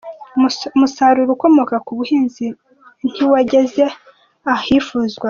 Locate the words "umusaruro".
0.75-1.29